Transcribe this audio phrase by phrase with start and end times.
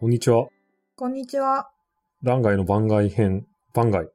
[0.00, 0.48] こんにちは。
[0.96, 1.68] こんにちは。
[2.22, 4.08] 欄外の番外編、番外、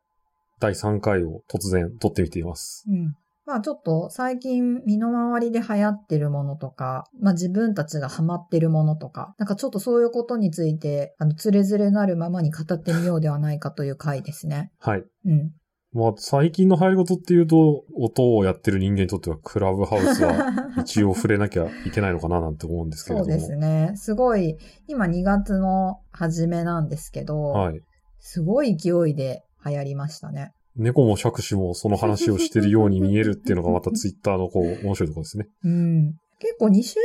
[0.59, 2.85] 第3回を突然撮ってみています。
[2.89, 3.15] うん。
[3.45, 14.71] まあちょっと最近身の回りで流行ってるものとか、まあ自分たちがハマってるものとか、なんかちょっとそういうことについて、あの、つれづれなるままに語ってみようではないかという回ですね。
[14.79, 15.03] はい。
[15.25, 15.51] うん。
[15.95, 23.31] まあ、最近の流行り事っていうと、音をやってる人間にとっては、クラブハウスは 一応触れなきゃいけないのかななんて思うんですけれども。
[23.31, 23.93] そうですね。
[23.95, 27.79] すごい、今2月の初めなんですけど、はい。
[28.19, 30.51] すごい勢いで流行りましたね。
[30.75, 35.47] 猫も杓子もその話をしてるように見えるっていうのがまたツイッターのこう、面白いところですね。
[35.63, 36.15] うん。
[36.39, 37.03] 結構2週間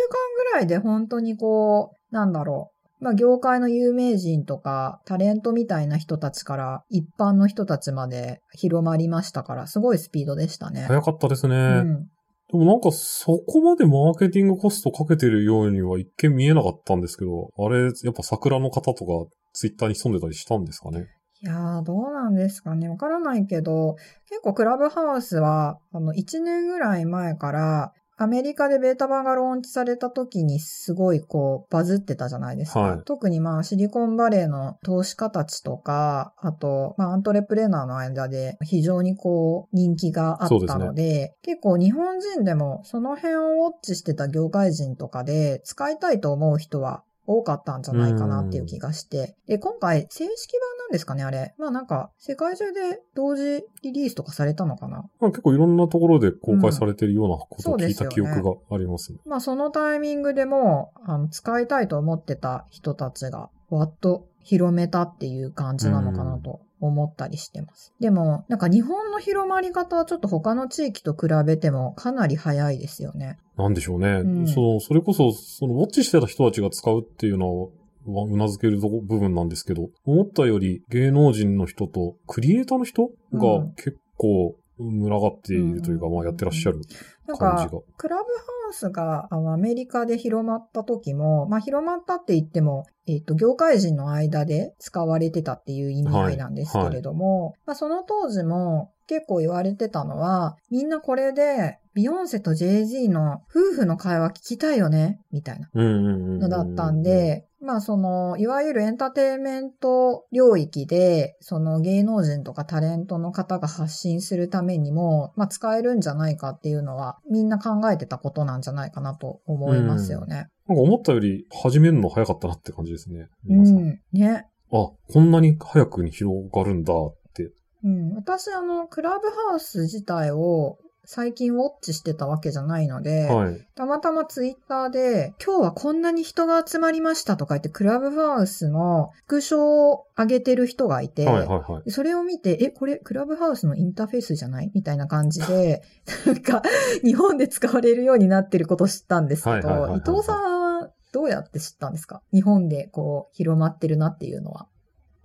[0.53, 2.80] ぐらいで本当にこう、なんだろう。
[3.01, 10.83] まあ業界の有名人とかタレントみたいな人たちから一般の人たちまで広まりましたから、すごいスピードでしたね。
[10.83, 11.57] 早かったですね。
[11.57, 12.07] うん。
[12.53, 19.13] でもなんかそこまでマーケティングコストかけてるようには一見見えなかったんですけど、あれ、やっぱ桜の方とか
[19.53, 21.07] ツイッターに潜んでたりしたんですかね？
[21.43, 22.89] いやー、どうなんですかね。
[22.89, 23.95] わからないけど、
[24.29, 32.81] 結構クラブハウスは、あの、1年ぐらい前から、アメリカでベータ版がローンチされた時にすごいこうバズってたじゃないですか。
[32.81, 49.37] はい特にまあシリコンバレーの投資家たちとか、あとまあアントレプレーナーの間で非常にこう人気があったので、結構日本人でもその辺をウォッチしてた業界人とかで使いたいと思う人は多かったんじゃないかなっていう気がして。
[49.47, 51.55] で、今回正式版なんですかね、あれ。
[51.59, 55.05] まあなんか、世界中で同時リリースとかされたのかな。
[55.21, 59.21] まあ、結構いろんなところで公開されてるようなことを聞いた記憶がありますね。
[59.27, 67.93] まあそのタイミングでも、あの、使いたいと思ってた人たちが、わっと広めたっていう感じなのかなと思ったりしてます。
[68.01, 73.39] でも、なんか日本の広まり方はちょっと他の地域と比べてもかなり早いですよね。
[73.57, 74.09] なんでしょうね。
[74.09, 77.69] うんその、それこそ、その、ウォッチしてた人たちが使うっていうのは、
[78.07, 86.81] うなずける部分なんですけど、思ったより芸能人の人とクリエイターの人がうん結構群がっているというか、うんまあやってらっしゃる
[87.27, 88.29] なんか感じが。、クラブハ
[88.71, 105.69] ウスがあのアメリカで広まった時も、まあ広まったって言っても、えっ、と、業界人の間で使われてたっていう意味合いなんですけれども、まあその当時も結構言われてたのは、みんなこれで、ビヨンセと JG の夫婦の会話聞きたいよねみたいな。
[105.75, 120.49] のだったんで、まあその、いわゆるエンターテインメント領域で、その芸能人とかタレントの方が発信するためにも、まあ使えるんじゃないかっていうのは、みんな考えてたことなんじゃないかなと思いますよね。
[120.69, 123.29] なんか思ったより始めるの早かったなって感じですね。
[123.49, 124.01] うん。
[124.13, 124.47] ね。
[124.73, 127.51] あ、こんなに早くに広がるんだって。
[127.85, 128.15] うん。
[128.15, 130.79] 私、あの、クラブハウス自体を
[131.13, 133.67] 最近ウォッチしてたわけじゃないので、はい。
[133.75, 139.59] たまたまツイッターで、今日はこんなに人が集まりましたとか言って、クラブハウスのスクショ
[139.91, 141.91] を上げてる人がいて、はいはいはい。
[141.91, 144.71] それを見て、え、これクラブハウスのインターフェースじゃない？
[144.73, 145.83] みたいな感じで、
[146.27, 146.63] なんか、
[147.03, 152.23] 日本で使われるようになってることを知ったんですけはいはいはいはいはいど、伊藤さんはどうやって知ったんですか？
[152.33, 154.69] 日本でこう、広まってるなっていうのは。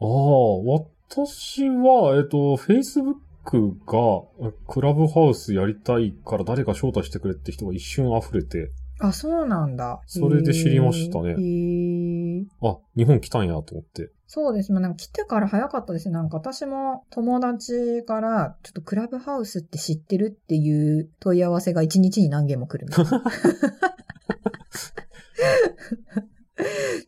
[0.02, 0.58] ああ、
[0.98, 3.18] 私は、えっと、Facebook
[3.52, 10.02] が、クラブハウスやりたいから誰か招待してくれって人が一瞬溢れて、あ、そうなんだ。
[10.06, 14.12] それで知りましたねへーへーあ、日本来たんやと思って。
[14.28, 14.80] そうですね。
[14.80, 16.14] なんか来てから早かったですね。
[16.14, 22.90] なんか私も友達から、ちょっとクラブハウスって知ってるっていう問い合わせが一日に何件も来る。
[22.96, 23.04] な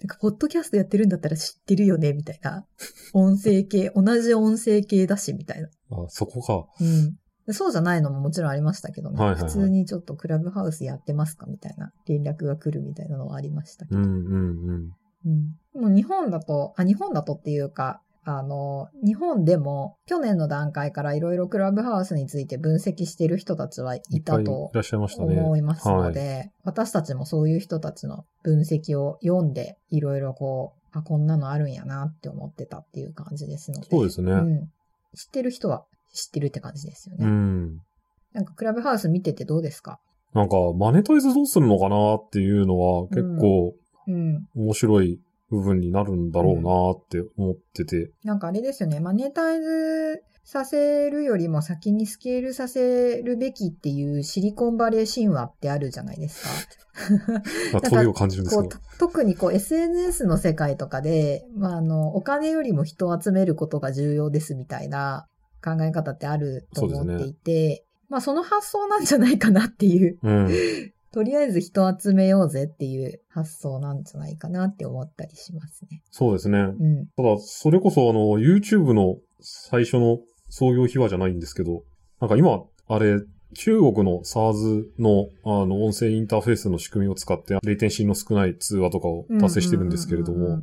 [0.06, 2.66] んか、ポッドキャストやってるんだったら知ってるよね、みたいな。
[3.14, 5.70] 音声系、同じ音声系だし、みたいな。
[5.92, 6.68] あ、そこか。
[6.80, 7.54] うん。
[7.54, 9.18] そうじゃないのももちろんありましたけどね。
[9.18, 14.02] はいはいはい普通にちょっとクラブハウスやってますかみたいな連絡が来るみたいなのはありましたけど。
[14.02, 14.92] うんうんうん。
[15.26, 15.52] うん。
[15.74, 25.40] でも日本だと、あ、日本だとっていうか、あの、日本でも去年の段階からいろいろクラブハウスについて分析している人たちはいいっぱいいたとらっしゃいましたね。
[25.40, 26.14] 思いますのはい。
[26.14, 33.88] で、私たちもそういう人たちの分析を読んで、いろいろこう、あ、こんなのあるんやなって思ってたっていう感じですので。
[33.90, 34.34] そうですね。
[34.34, 34.70] うん。
[35.16, 37.26] 知ってる人は知ってるって感じですよね。
[37.26, 37.78] うん。
[38.34, 40.00] なんかクラブハウス見ててどうですか？
[40.34, 43.74] なんか、マネタイズどうするのかなっていうのは結構
[44.08, 44.48] うん。
[44.56, 45.20] 面白い
[45.50, 48.12] 部分になるんだろうなって思ってて。
[48.24, 56.50] なんかあれですよね、マネタイズさせるよりも先にスケールさせるべきっていうシリコンバレー神話ってあるじゃないですか。
[57.74, 58.70] まあ、問いを感じるんですけど。
[58.70, 65.28] と特にこう SNS の世界とかで、まあ、あの、お金よりも人を集めることが重要ですみたいな
[65.62, 70.48] 考え方ってあると思っていて、まあその発想なんじゃないかなっていううん。
[71.12, 76.02] とりあえず人集めようぜっていう発想なんじゃないかなって思ったりしますね。
[76.10, 76.60] そうですね。
[76.60, 77.08] うん。
[77.18, 81.84] ただ、それこそあの、YouTube の最初の創業秘話じゃないんですけど、
[82.20, 83.22] なんか今、あれ、
[83.56, 90.60] 中国の SARS のあの音声インターフェースの仕組みを使って、レイテンシーの少ない通話とかを達成してるんですけれども、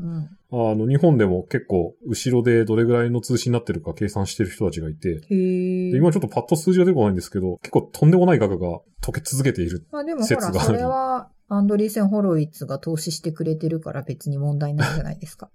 [0.52, 9.86] あの、日本でも結構、後ろでどれぐらいの通信になってるか計算してる人たちがいて、で今ちょっとパッと数字が出てこないんですけど、結構とんでもない額が溶け続けている。
[9.90, 15.50] まあでもほら、説があるそれは、アンドリーセン・ホロウィッツが投資してくれてるから別に問題ないんじゃないですか。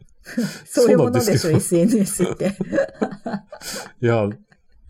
[0.65, 2.53] そういうものでしょ、SNS って。
[4.01, 4.29] いや、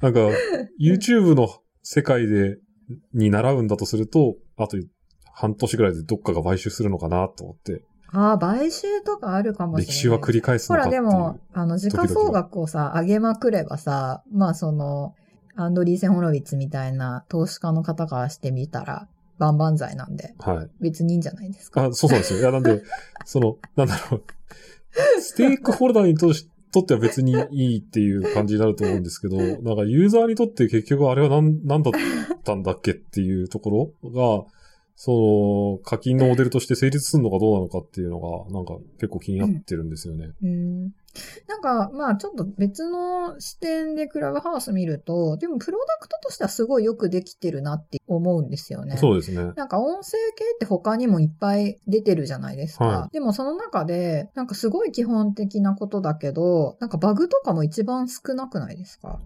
[0.02, 0.20] なんか、
[0.80, 1.50] YouTube の
[1.84, 2.58] 世界で、
[3.14, 4.78] に習うんだとすると、あと
[5.34, 9.94] 半年ぐらいでどっかが買収するのかなと思って、ああ、買収とかあるかもしれない。
[9.94, 11.04] 歴史は繰り返すほら、のかっていう。
[11.04, 15.14] でも、あの、時価総額をさ、上げまくればさ、まあその、
[15.56, 19.08] アンドリーセン・ホロウィッツみたいな投資家の方からしてみたら、
[19.38, 20.70] 万々歳なんで、はい。
[20.82, 21.86] 別にいいんじゃないですか？
[21.86, 22.40] あ、そうなんですよ。
[22.40, 22.82] いや、なんで、
[23.26, 24.24] その、なんだろう。
[25.22, 29.44] ステークホルダーにとしとっては別にいいっていう感じになると思うんですけど、な
[29.74, 31.94] んかユーザーにとって結局あれは何、何だっ
[32.44, 34.46] たんだっけっていうところが、
[35.02, 40.32] その、課金のモデルとして成立するのかどうなのかっていうのが、なんか結構気になってるんですよね。
[40.44, 40.84] うん。
[41.48, 48.98] なんか、まあちょっと別の視点でクラブハウス見ると、でもプロダクトとしてはすごいよくできてるなって思うんですよね。
[48.98, 49.54] そうですね。
[49.56, 52.86] なんか音声系って他にもいっぱい出てるじゃないですか。
[52.86, 59.22] はでもその中で、なんかすごい基本的なことだけど、なんかバグとかも一番少なくないですか？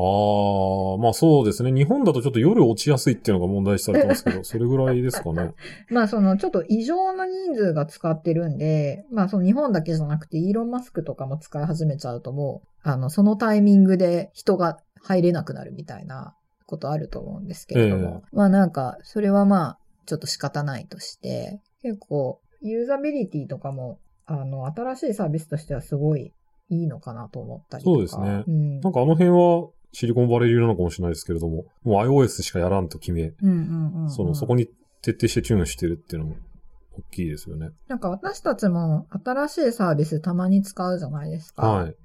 [0.00, 1.72] ああ、まあそうですね。
[1.72, 5.54] 日本だとちょっと夜落ちやすいっていうのが問題視されてますけど、 それぐらいですかね。
[5.90, 16.36] まあそのちょっと異常な人数が使ってるんで、まあその日本だけじゃなくてイーロン・マスクとかも使い始めちゃうともう、あの、そのタイミングで人が入れなくなるみたいな
[16.66, 18.22] ことあると思うんですけれども。
[18.32, 26.32] まあなんか、それはまあ、ちょっと仕方ないとして、結構、ユーザビリティとかも、あの、新しいサービスとしてはすごい
[26.70, 27.96] いいのかなと思ったりとか。
[27.96, 28.80] そうですねうん。
[28.80, 33.32] なんかあの辺はシリコンバレー流なのかもしれないですけれども、もう iOS しかやらんと決め、
[34.08, 34.68] その、そこに
[35.02, 36.36] 徹底してチューンしてるっていうのも
[36.92, 37.70] 大きいですよね。
[37.86, 41.68] なんか私たちも新しいサービスたまに使うじゃないですか。
[41.68, 41.96] はい。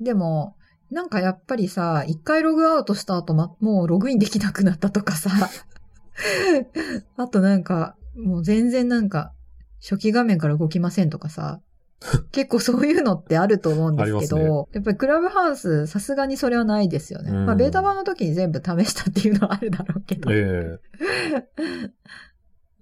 [0.00, 0.56] でも、
[0.90, 5.30] なんかやっぱりさ、一回ログアウトした後、ま、もうログインできなくなったとかさ、
[7.16, 9.32] あとなんか、もう全然なんか、
[9.80, 11.60] 初期画面から動きませんとかさ、
[12.32, 17.30] 結構そういうのってあると思うんですけど、やっぱりクラブハウス、さすがにそれはないですよね。
[17.30, 20.30] うんまあ、ベータ版の時に全部試したっていうのはあるだろうけど。
[20.32, 21.90] ええ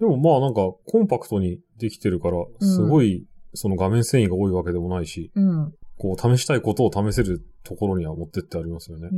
[0.00, 5.74] でもまあなんかコンパクトにできてるから、すごいその画面遷移が多いわけでもないし、うん。
[5.96, 9.08] こう試したいことを試せるところには持ってってありますよね。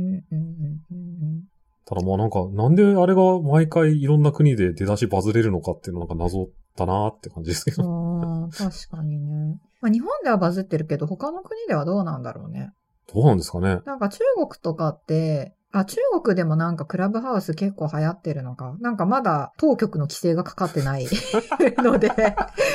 [1.85, 7.83] ただまあなんか、なんであれが毎回いろんな国で出だしバズれるのかっていうのはなんか謎だなって感じですけど。
[7.83, 9.59] ああ、確かにね。
[9.81, 12.71] まあ、日本ではバズってるけど、他の国ではどうなんだろうね。
[13.13, 13.79] どうなんですかね。
[13.85, 18.75] なんか中国とかって、あ、中国でもなんかクラブハウス結構流行ってるのか。
[18.79, 21.05] なんかまだ当局の規制がかかってない
[21.77, 22.11] ので、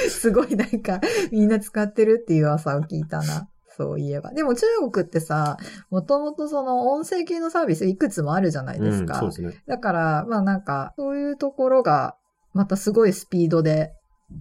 [0.09, 1.01] すごいなんか
[1.31, 3.49] みんな使ってるっていう噂を聞いたな。
[3.77, 4.33] そういえば。
[4.33, 5.57] でも中国ってさ、
[5.91, 9.15] もともとその音声系のサービスいくつもあるじゃないですか。
[9.15, 9.63] うん、そうですね。
[9.67, 12.17] だから、まあなんか、そういうところが、
[12.53, 13.95] またすごいスピードで、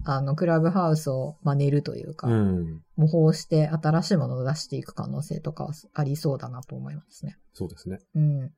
[0.04, 2.82] あの、クラブハウスを真似るというか、うん。
[2.96, 7.36] 模倣して新しいものを出していく可能性とかはありそうだなと思いますね。
[7.54, 7.98] そうですね。
[8.14, 8.50] うん。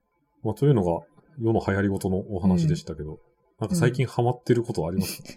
[0.43, 1.05] まあというのが
[1.41, 3.19] 世の流行りごとのお話でしたけど、
[3.61, 5.23] なんか最近ハマってることはあります？
[5.23, 5.29] か、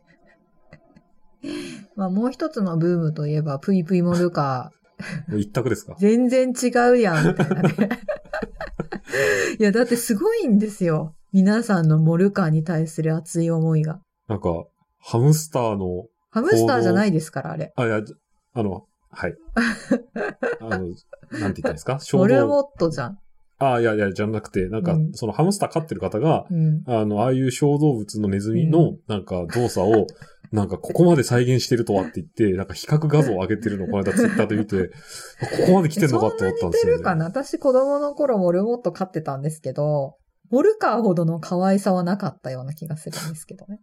[1.95, 4.71] まあもう一つのブームといえば、ぷいぷいモルカ
[5.37, 5.93] 一択ですか？
[5.93, 5.97] ー。
[5.99, 7.71] 全然違うやん、みたいなね。
[9.59, 11.13] いや、だってすごいんですよ。
[11.33, 13.99] 皆さんのモルカーに対する熱い思いが。
[14.27, 14.65] なんか、
[15.09, 17.71] ハムスターの、ハムスターじゃないですから、あれ。
[17.77, 18.13] あ、いや、じ
[18.53, 19.35] あの、はい。
[20.59, 21.99] あの、なんて言ったらいいですか？
[21.99, 22.47] 衝モル動。
[22.47, 23.17] モットじゃん。
[23.59, 26.83] あ、いやいや、じゃなくて、なんか、うんそのハムスター飼ってる方が、うん。
[26.85, 30.07] あの、ああいう小動物のネズミの、なんか動作を、
[30.51, 34.89] なんかここまで再現してるとはって言って、なんか比較画像を上げてるのをこの間ツイッターで見て、
[35.39, 36.97] ここまで来てんのかって思ったんですよね。
[36.97, 40.17] 似てるかな私子供の頃モルモット飼ってたんですけど、
[40.49, 43.79] モルカーほどの可愛さはなかったような気がするんですけどね。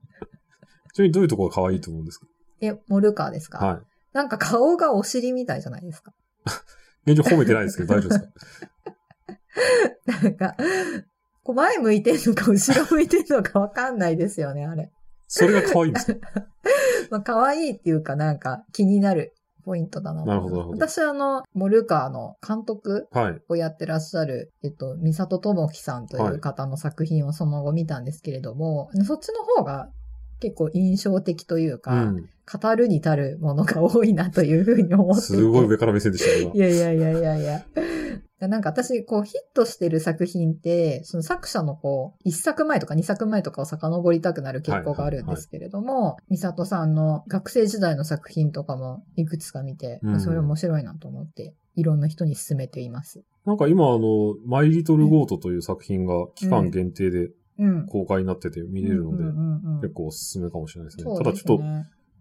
[0.95, 2.27] ちなみにどういうところが可愛いと思うんですか？
[2.61, 3.59] え、モルカーですか？
[3.59, 3.83] はい。
[4.13, 6.13] なんか顔がお尻みたいじゃないですか？
[7.07, 8.29] 現状褒めてないですけど大丈夫ですか？
[10.23, 10.57] なんか、
[11.43, 14.91] こう前向いてんのか後ろ向いてんのかわかんないですよね、あれ。
[15.29, 16.19] それが可愛いんですよ。
[17.11, 19.35] まあ、可愛いっていうかなんか気になる
[19.65, 23.41] ポイントだなとなるほどなるほど私あの、モルカーの監督はい。
[23.49, 29.91] をやってらっしゃる、えっと、ミサトトモキさんという方の作品をその後見たんですけれども、そっちの方が
[30.45, 32.29] 結構印象的といううか、ん。
[32.63, 35.23] 語るに足るものが多いなというふうに思って。
[35.23, 37.65] すごい上から目線でしたね、いやいやいやいやいや。
[38.47, 53.25] なんか私、こう、ヒットしてる作品って、その作者のこう、一作前とか二作前とかを遡りたくなる傾向があるんですけれども、ミサトさんの学生時代の作品とかもいくつか見て、うんそれ面白いなと思って、いろんな人に勧めています。
[53.47, 57.35] なんか今あの、マイリトルゴートという作品が期間限定でうん。
[57.89, 59.25] 公開になってて見れるので、
[59.83, 61.05] 結構おすすめかもしれないですね。
[61.05, 61.63] そうただちょっと、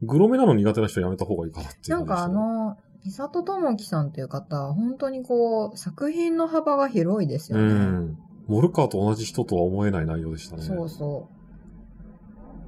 [0.06, 2.28] グロめなの苦手な人はやめた方がいいかなっていうなんかあ。
[2.28, 7.64] の、ミサトトモキさんという方、本当にこう、作品の幅が広いですよね。
[7.64, 8.18] うん。
[8.48, 10.64] モルカーと同じ人とは思えない内容でしたね。
[10.64, 11.30] そうそ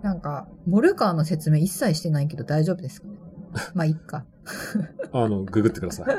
[0.01, 0.05] う。
[0.05, 3.07] なんか、モルカーの説明一切してないけど大丈夫ですか？
[3.07, 3.13] ね
[3.73, 4.25] まあ、いっか。
[5.13, 6.07] あの、ググってください。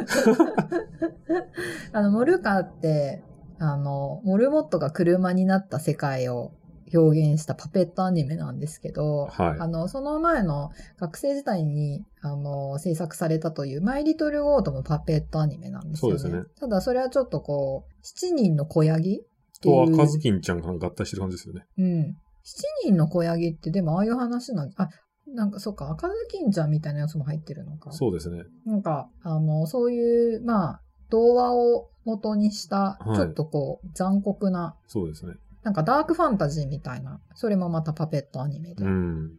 [1.92, 3.22] あの、モルカーって、
[3.58, 6.52] あの、モルモットが車になった世界を
[6.94, 16.18] 表現したパペットアニメなんですけど、はいあの、その前の学生時代に、あの、制作されたというマイリトルゴートもパペットアニメなんですよね。
[16.18, 19.20] そうですねただそれはちょっとこう、七人の小ヤギ
[19.60, 21.66] と、赤ずきんちゃんが合体してる感じですよね。
[21.78, 22.16] うん。
[22.44, 24.88] 七人の小ヤギってでもああいう話なんあ、
[25.26, 27.90] なんかそっか、赤ずきんちゃんみたいなやつも入ってるのか。
[27.92, 28.44] そうですね。
[28.64, 35.34] なんか、あの、そういう、まあ、童話を元にした、はいちょっとこう、残酷な、そうですね。
[35.62, 39.32] なんかダークファンタジーみたいな、それもまたパペットアニメで、うん。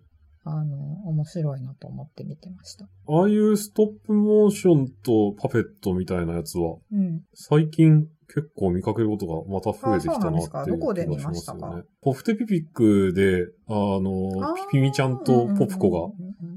[0.43, 2.85] あの、面白いなと思って見てました。
[2.85, 7.21] ああいうストップモーションとパペットみたいなやつは、うん。
[7.33, 11.83] 最近結構見かけることがまた増えてきたなっていうあそうなんですかどこで見気がしましたか？
[12.01, 16.13] ポフテピピックで、あの、ピピミちゃんとポプコが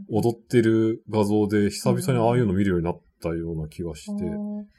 [0.08, 4.24] 踊ってる画像で久々にああいうの見るようになったような気がして、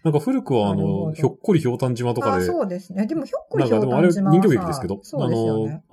[0.04, 3.06] なんか古くはあの、ひょっこりひょうたん島とかあ、で、そうですね。
[3.06, 5.02] でも、ひょっこりなんひょうかでもあれ人形劇ですけど、ね。
[5.14, 5.18] あ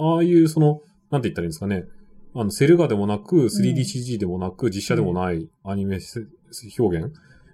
[0.01, 1.85] の、ああいうその、なんて言ったらいいんですかね。
[2.35, 6.21] あの、セル画でもなく、3DCG でもなく、実写でもないアニメせ
[6.79, 7.13] 表現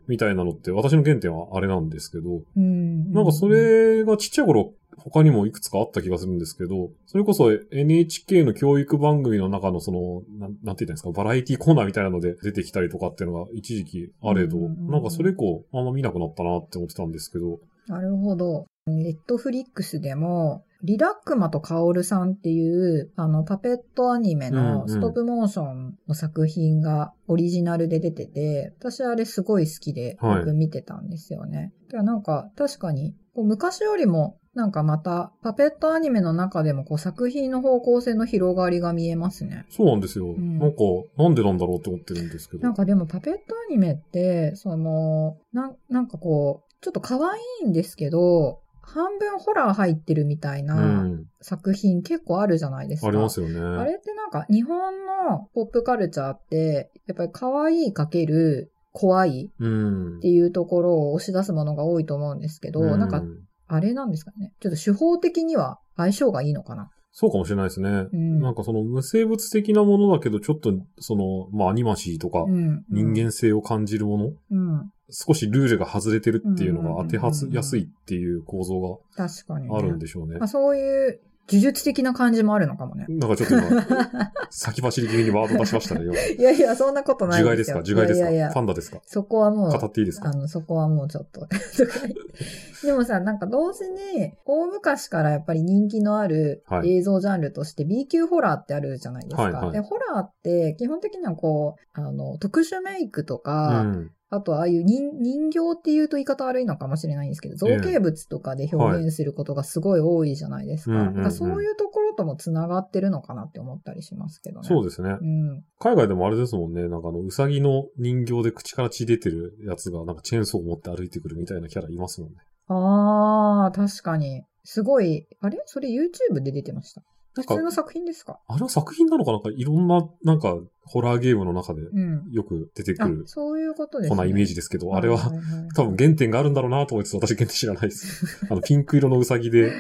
[0.09, 3.13] みたいなのって、私の原点はあれなんですけど、うん。
[3.13, 18.67] なんかそれがちっちゃい頃、他にもいくつかあった気がするんですけど、それこそ NHK の教育番組の中のその、なんなんて言ったんですか、バラエティコーナーみたいなので出てきたりとかっていうのが一時期あれど、なんかそれ以降あんま見なくなったなって思ってたんですけど、なるほど。
[18.87, 31.73] ネットフリックスでも、リラックマとカオルさんっていう、あの、パペットアニメのストップモーションの作品がオリジナルで出てて、私あれすごい好きで、はいよく見てたんですよね。
[31.91, 39.65] でなんか、確かに、昔よりも、なんかまた、パペットアニメの中でもこう作品の方向性の広がりが見えますね。
[39.71, 40.27] そうなんですよ。
[40.27, 40.77] んなんか、
[41.17, 42.63] なんでなんだろうって思ってるんですけど。
[42.63, 43.39] なんかでもパペット
[43.69, 53.09] アニメって、その、なんなんかこう、ちょっと可愛いんですけど、半分ホラー入ってるみたいうなん作品結構あるじゃないですか。
[53.09, 53.61] ありますよね。
[53.61, 60.29] あれってなんか日本のポップカルチャーって、やっぱり可愛いかける怖いうんって。
[60.29, 63.23] いうところを押し出すものが多いと思うんですけど、うなんか
[63.67, 64.53] あれなんですかね。
[64.61, 66.91] ちょっと手法的には相性がいいのかな。
[67.17, 68.09] そうかもしれないですね。
[68.13, 68.41] うん。
[68.41, 74.91] なんかその無生物的なものだけど、ちょっと、その、まあアニマシーとか、うん、人間性を感じるもの、うん。
[75.11, 79.01] 少しルールが外れてるっていうのが当てはうんうんうんうんやすいっていう構造。
[79.47, 80.49] があるんでしょうねまあ、。
[80.49, 83.07] そういう呪術的な感じもあるのかもね。
[83.09, 83.83] なんかちょっと今、
[84.51, 86.05] 先走り気味にワード出しましたね。
[86.39, 87.83] いやいや、そんなことない樹害ですか？
[87.83, 88.31] 樹害ですか？
[88.31, 89.01] いやいやパンダですか？
[89.05, 90.31] そこはもう、語っていいですか？
[90.31, 91.47] あの、そこはもうちょっと。
[92.85, 99.43] でもさ、なんか同時に、大昔からやっぱり人気のあるはい映像ジャンルとして B 級ホラーってあるじゃないですか。
[99.43, 104.11] はいはいで、ホラーって基本的にはこう、あの、特殊メイクとうか、ん。
[104.31, 111.31] あとああいう人人形っていうと言い方悪いのかもしれないんですけど、造形物とかで表現することがすごい多いじゃないですか。
[111.31, 114.67] そういうところとも繋がってるのかなって思ったりしますけどね。
[114.69, 115.11] そうですね。
[115.21, 115.65] うん。
[115.79, 116.89] 海外でもあれですもんね。
[116.89, 122.37] なんかあの、うさぎの人形で口から血出てるやつが、なんかチェーンソーを持って歩いてくるみたいなキャラいますもんね。
[122.69, 124.43] あー、確かに。
[124.65, 125.29] すごい。
[125.41, 125.63] あれ？
[125.67, 127.03] それ YouTube で出てました？
[127.37, 128.39] なんか普通の作品ですか？
[128.47, 132.31] あれは作品なのかなんかいろんな、なんか、ホラーゲームの中でうん。
[132.31, 134.11] よく出てくある、そういうことですね。
[134.11, 135.23] こんなイメージですけど、あれは、いい
[135.67, 138.47] い多分原点があるんだろうなと思って私原点知らないです。
[138.51, 139.73] あの、ピンク色のウサギで、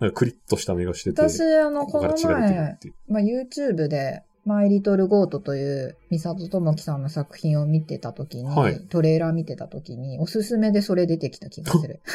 [0.00, 2.78] なんかクリッとした目がしてて、私、あの、この前。
[3.08, 12.00] まあ、YouTube で、マイリトルゴートという、ミサトトモキさんの作品を見てたときに、はいトレーラー見てたときに、おすすめでそれ出てきた気がする。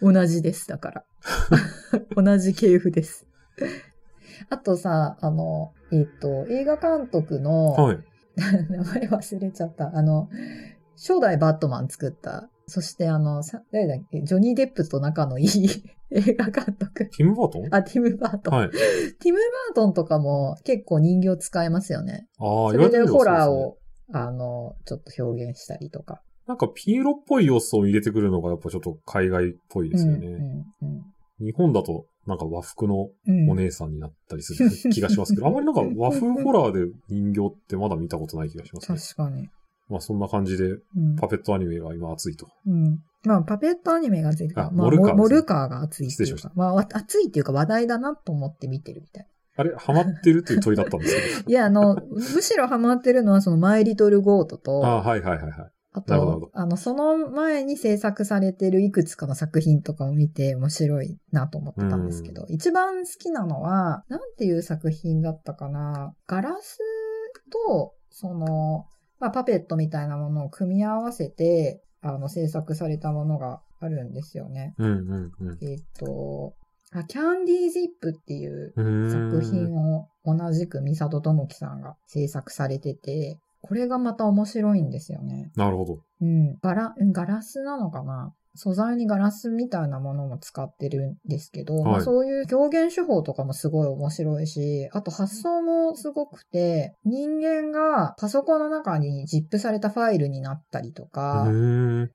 [0.00, 1.04] 同じです、だから。
[2.16, 3.26] 同じ系譜です。
[4.50, 7.98] あとさ、あの、えっ、と、映画監督の、はい。
[8.68, 9.96] 名前忘れちゃった。
[9.96, 10.28] あの、
[10.96, 14.22] 初代バットマン作ったそしてあの、さ誰だっけ？
[14.22, 15.48] ジョニー・デップと仲のいい
[16.10, 17.08] 映画監督。
[17.10, 17.68] ティム・バートン？
[17.70, 18.54] あ、ティム・バートン。
[18.54, 18.70] はい。
[18.70, 22.26] ティム・バートンとかも結構人形使えますよね。
[22.38, 23.78] ああ、それでホラーそうで
[24.10, 26.22] すねを、あの、ちょっと表現したりとか。
[26.46, 30.26] なんかピエロっぽい要素を入れてくるのがやっぱちょっと海外っぽいですよね。
[30.28, 31.02] うんうん
[31.38, 38.98] 日本だとなんか和服のうんお姉さんになったりする 気がしますけど、 あんまりなんか和風ホラーで人形ってまだ見たことない気がしますね。
[38.98, 39.48] 確かに。
[39.90, 42.48] まあそんな感じでうんパペットアニメが今熱いと。
[42.66, 43.00] うん。
[43.24, 49.26] まあ、パペットアニメが熱いか、まあ、あモルカーですねモルカーが熱いっていう失礼しましか、まあ、わ熱いっていうか話題だなと思って見てるみたい。
[49.56, 54.86] あれ、ハマってるっていう問いだったんですけ いや、あの、むしろハマってるのはそのマイリトルゴートと、ど。
[54.86, 55.70] ああ、はいはいはいはい。
[55.96, 66.14] あと、あの、その前に制作されてるいくつかの作品とかを見て面白いなと思ってたんですけど、一番好きなのは、なんていう作品だったかな？
[66.26, 66.78] ガラス
[67.50, 68.86] と、その、
[69.18, 74.74] まあ、パペットみたいなものを組み合わせて、あの、制作されたものがあるんですよね。
[74.78, 76.54] うんうんうんえっ、と、
[76.92, 78.72] あ、キャンディージップっていう。
[78.76, 85.50] 作品を同じくミサトトモキさんが制作されてて、これがまた面白いんですよね。
[85.56, 85.98] なるほど。
[86.20, 86.58] うん。
[86.62, 88.32] ガラ、うんガラスなのかな？
[88.56, 101.46] 素材にガラスみたいなものも使ってるんですけど、はいまあ、そういう表現手法とかもすごい面白いし、あと発想もすごくて、人間がパソコンの中にジップされたファイルになったりとうか。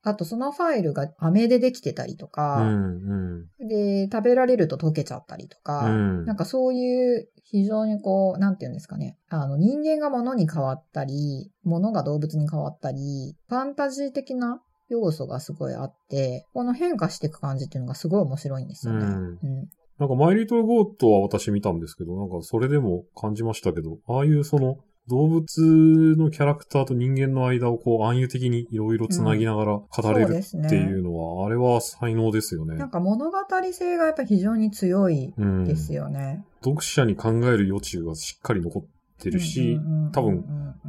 [0.02, 3.68] あとそのファイルが飴でできてたりとうか、んうん。
[3.68, 9.18] で、食べられると溶けちゃったりとか、うんなんかそういう非常にこう、なんていうんですかね。
[9.28, 19.06] あの人間が物に変わったり、物が動物に変わったり、ファンタジー的な要素がすごいあって、この変化していく感じっていうのがすごい面白いんですよね。
[19.06, 19.68] うんうん
[19.98, 32.76] なんかマイリトルゴートは私見たんですけど、なんかそれでも感じましたけど、ああいうその動物のキャラクターと人間の間をこう暗喩的にいろいろ繋ぎながら語れるっていうのは、あれは才能ですよね。
[32.76, 33.38] なんか物語
[33.72, 35.64] 性がやっぱり非常に強いうん。
[35.64, 36.44] ですよね。
[36.64, 38.88] 読者に考える余地がしっかり残って
[39.30, 40.44] るし、うんうんうんうん多分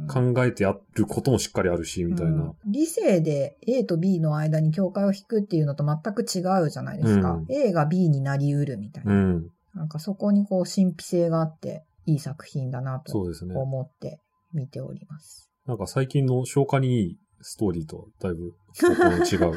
[0.06, 2.32] 考えてあることもしっかりあるし、みたいな。
[2.32, 7.32] うん理性で A と B の間に境界を引くっていうのと全く違うじゃないですか。
[7.32, 9.12] うん A が B になり得るみたいな。
[9.12, 9.50] うん。
[9.74, 13.18] なんかそこにこう神秘性があっていい作品だなと。
[13.18, 14.20] 思って
[14.52, 15.50] 見ております。
[15.66, 18.52] なんか最近の消化にいいストーリーとはだいぶ
[19.30, 19.52] 違う。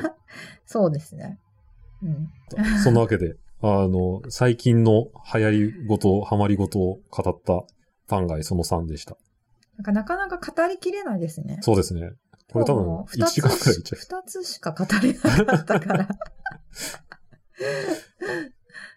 [0.65, 1.39] そうですね。
[2.01, 2.29] うん。
[2.83, 7.65] そんなわけで、あの、最近の流行りごと、ハマりごとを語った
[8.07, 9.17] パンガイその3でした。
[9.77, 11.59] なんかなかなか語りきれないですね。
[11.61, 12.11] そうですね。
[12.51, 13.99] これ多分もう1時間くらいいっちゃう。
[13.99, 16.07] 二つしか語れなかったから。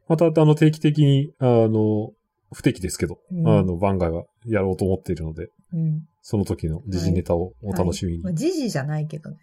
[0.09, 2.13] また、あの、定期的に、あの、
[2.53, 6.05] 不定期ですけど、うんあの、番外はやろうと思っているので、うん。
[6.23, 8.19] その時の時事ネタをお楽しみに。
[8.19, 9.39] はいまあ時事じゃないけどね。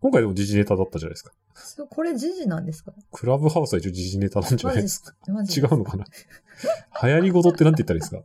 [0.00, 1.32] 今回でも時事ネタだったじゃないですか。
[1.88, 2.92] これ時事なんですか？
[3.12, 5.14] クラブハウスは一応時事ネタなんじゃないですか？
[5.26, 6.04] 違うのかな？
[7.02, 8.22] 流行りごとってなんて言ったらいいですか？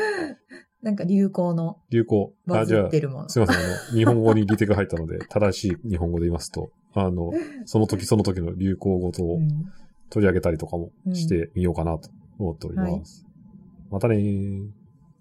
[0.82, 2.32] なんか流行の流行。
[2.48, 2.90] あ、じゃあ。
[2.90, 3.46] すいません。
[3.46, 3.46] あ
[3.92, 7.32] の、日本語にリテクが入ったので、正しい日本語で言いますと、 あの、
[7.64, 9.22] その時その時の流行語と
[10.10, 13.26] 取り上げたりとかもしてみようかなと思っております。
[13.90, 14.68] またねー。